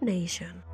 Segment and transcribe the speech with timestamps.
[0.00, 0.64] Nation.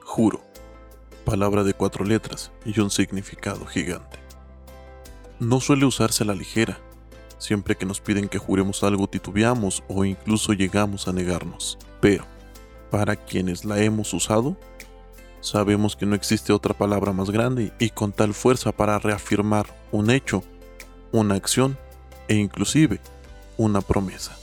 [0.00, 0.40] Juro.
[1.26, 4.18] Palabra de cuatro letras y un significado gigante.
[5.38, 6.78] No suele usarse a la ligera.
[7.36, 11.78] Siempre que nos piden que juremos algo titubeamos o incluso llegamos a negarnos.
[12.00, 12.24] Pero,
[12.90, 14.56] para quienes la hemos usado,
[15.40, 20.10] sabemos que no existe otra palabra más grande y con tal fuerza para reafirmar un
[20.10, 20.42] hecho,
[21.12, 21.78] una acción
[22.28, 23.00] e inclusive
[23.56, 24.36] una promesa.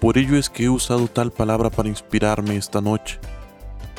[0.00, 3.18] Por ello es que he usado tal palabra para inspirarme esta noche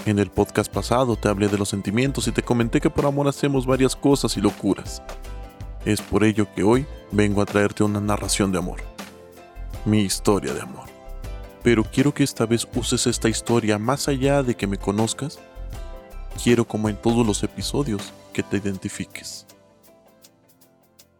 [0.08, 3.28] en el podcast pasado te hablé de los sentimientos y te comenté que por amor
[3.28, 5.02] hacemos varias cosas y locuras.
[5.84, 8.80] Es por ello que hoy vengo a traerte una narración de amor.
[9.84, 10.97] Mi historia de amor.
[11.68, 15.38] Pero quiero que esta vez uses esta historia más allá de que me conozcas.
[16.42, 19.46] Quiero como en todos los episodios que te identifiques.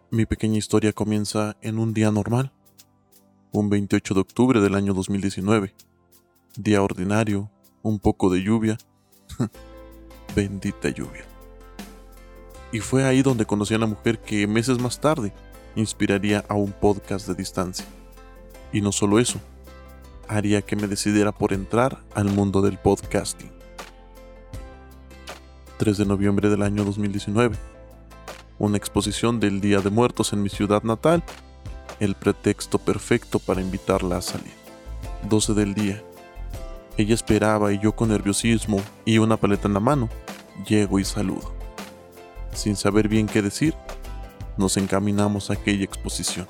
[0.10, 2.54] Mi pequeña historia comienza en un día normal,
[3.52, 5.76] un 28 de octubre del año 2019.
[6.56, 7.52] Día ordinario,
[7.82, 8.78] un poco de lluvia.
[10.34, 11.26] Bendita lluvia.
[12.72, 15.34] Y fue ahí donde conocí a la mujer que meses más tarde
[15.76, 17.86] inspiraría a un podcast de distancia.
[18.72, 19.42] Y no solo eso,
[20.28, 23.52] haría que me decidiera por entrar al mundo del podcasting.
[25.78, 27.56] 3 de noviembre del año 2019.
[28.60, 31.24] Una exposición del Día de Muertos en mi ciudad natal.
[32.00, 34.54] El pretexto perfecto para invitarla a salir.
[35.30, 36.04] 12 del día.
[36.98, 40.10] Ella esperaba y yo con nerviosismo y una paleta en la mano,
[40.68, 41.54] llego y saludo.
[42.54, 43.76] Sin saber bien qué decir,
[44.58, 46.48] nos encaminamos a aquella exposición.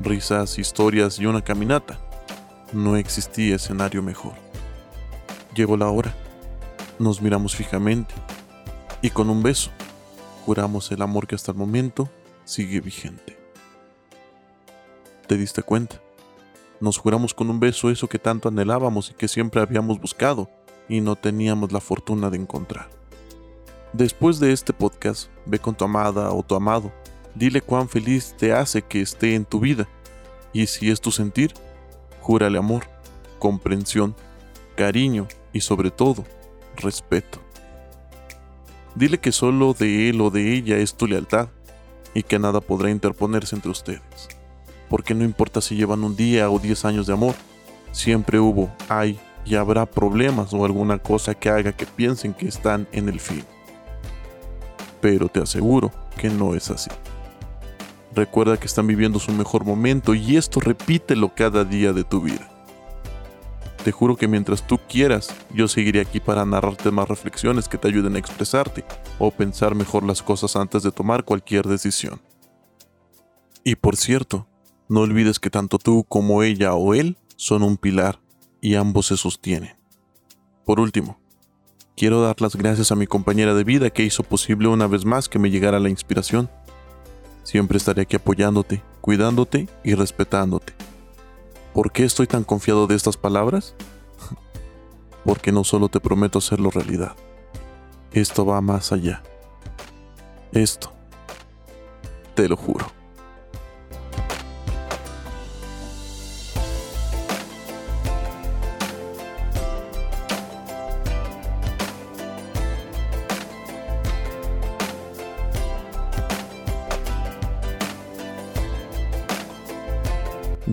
[0.00, 1.98] Risas, historias y una caminata.
[2.72, 4.34] No existía escenario mejor.
[5.54, 6.14] Llegó la hora.
[6.98, 8.14] Nos miramos fijamente
[9.00, 9.70] y con un beso
[10.44, 12.10] juramos el amor que hasta el momento
[12.44, 13.38] sigue vigente.
[15.26, 16.00] ¿Te diste cuenta?
[16.80, 20.50] Nos juramos con un beso eso que tanto anhelábamos y que siempre habíamos buscado
[20.88, 22.88] y no teníamos la fortuna de encontrar.
[23.92, 26.92] Después de este podcast, ve con tu amada o tu amado,
[27.34, 29.88] dile cuán feliz te hace que esté en tu vida
[30.52, 31.54] y si es tu sentir,
[32.28, 32.84] júrale amor,
[33.40, 34.14] comprensión,
[34.76, 36.24] cariño y sobre todo,
[36.76, 37.40] respeto.
[38.94, 41.48] Dile que solo de él o de ella es tu lealtad
[42.14, 44.38] y que nada podrá interponerse entre ustedes
[44.88, 47.34] porque no importa si llevan un día o diez años de amor,
[47.92, 52.88] siempre hubo, hay y habrá problemas o alguna cosa que haga que piensen que están
[52.92, 53.44] en el fin.
[55.00, 56.90] Pero te aseguro que no es así.
[58.18, 62.50] Recuerda que están viviendo su mejor momento y esto repítelo cada día de tu vida.
[63.84, 67.86] Te juro que mientras tú quieras, yo seguiré aquí para narrarte más reflexiones que te
[67.86, 68.84] ayuden a expresarte
[69.20, 72.20] o pensar mejor las cosas antes de tomar cualquier decisión.
[73.62, 74.48] Y por cierto,
[74.88, 78.18] no olvides que tanto tú como ella o él son un pilar
[78.60, 79.76] y ambos se sostienen.
[80.64, 81.20] Por último,
[81.96, 85.28] quiero dar las gracias a mi compañera de vida que hizo posible una vez más
[85.28, 86.50] que me llegara la inspiración.
[87.48, 90.74] Siempre estaré aquí apoyándote, cuidándote y respetándote.
[91.72, 93.74] ¿Por qué estoy tan confiado de estas palabras?
[95.24, 97.16] Porque no solo te prometo hacerlo realidad.
[98.12, 99.22] Esto va más allá.
[100.52, 100.92] Esto,
[102.34, 102.97] te lo juro.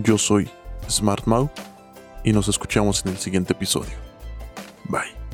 [0.02, 0.48] Yo soy
[0.90, 1.24] Smart
[2.22, 3.94] y nos escuchamos en el siguiente episodio.
[4.88, 5.25] Bye.